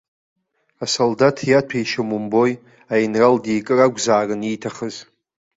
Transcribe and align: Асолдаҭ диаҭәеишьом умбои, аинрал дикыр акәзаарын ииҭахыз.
Асолдаҭ 0.83 1.37
диаҭәеишьом 1.45 2.09
умбои, 2.17 2.53
аинрал 2.93 3.35
дикыр 3.43 3.79
акәзаарын 3.85 4.41
ииҭахыз. 4.43 4.95